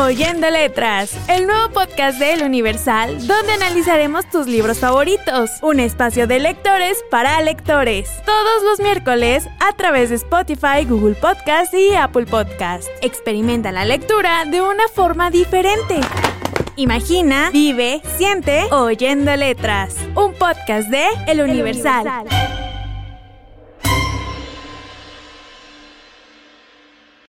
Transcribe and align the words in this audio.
Oyendo 0.00 0.48
Letras, 0.48 1.14
el 1.28 1.46
nuevo 1.46 1.68
podcast 1.74 2.18
de 2.18 2.32
El 2.32 2.42
Universal, 2.42 3.26
donde 3.26 3.52
analizaremos 3.52 4.28
tus 4.30 4.46
libros 4.46 4.78
favoritos. 4.78 5.50
Un 5.60 5.78
espacio 5.78 6.26
de 6.26 6.40
lectores 6.40 6.96
para 7.10 7.40
lectores. 7.42 8.10
Todos 8.24 8.62
los 8.64 8.80
miércoles 8.80 9.46
a 9.60 9.76
través 9.76 10.08
de 10.08 10.16
Spotify, 10.16 10.86
Google 10.88 11.14
Podcast 11.14 11.74
y 11.74 11.94
Apple 11.94 12.24
Podcast. 12.24 12.88
Experimenta 13.02 13.72
la 13.72 13.84
lectura 13.84 14.46
de 14.46 14.62
una 14.62 14.88
forma 14.88 15.30
diferente. 15.30 16.00
Imagina, 16.76 17.50
vive, 17.50 18.00
siente 18.16 18.64
Oyendo 18.72 19.36
Letras, 19.36 19.96
un 20.16 20.32
podcast 20.32 20.88
de 20.88 21.04
El 21.26 21.42
Universal. 21.42 22.24